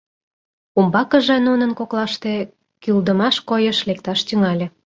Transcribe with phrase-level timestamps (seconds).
[0.77, 2.33] Умбакыже нунын коклаште
[2.81, 4.67] кӱлдымаш койыш лекташ тӱҥале.